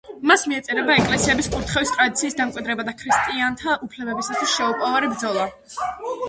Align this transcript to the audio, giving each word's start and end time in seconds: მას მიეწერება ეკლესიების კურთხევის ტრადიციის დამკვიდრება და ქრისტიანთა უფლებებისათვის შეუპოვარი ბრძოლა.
მას 0.29 0.43
მიეწერება 0.51 0.93
ეკლესიების 1.01 1.49
კურთხევის 1.55 1.91
ტრადიციის 1.97 2.37
დამკვიდრება 2.39 2.85
და 2.89 2.95
ქრისტიანთა 3.03 3.77
უფლებებისათვის 3.89 4.57
შეუპოვარი 4.57 5.13
ბრძოლა. 5.13 5.47